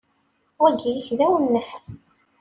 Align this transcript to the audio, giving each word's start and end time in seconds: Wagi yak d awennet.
Wagi 0.59 0.89
yak 0.93 1.09
d 1.17 1.19
awennet. 1.25 1.69